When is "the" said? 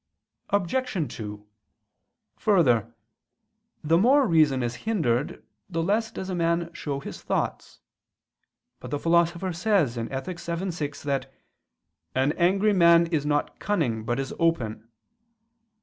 3.83-3.97, 4.23-4.27, 5.69-5.83, 8.89-8.97